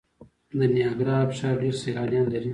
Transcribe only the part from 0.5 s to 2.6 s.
د نیاګرا ابشار ډیر سیلانیان لري.